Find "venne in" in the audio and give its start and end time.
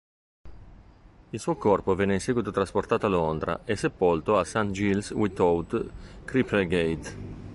1.93-2.19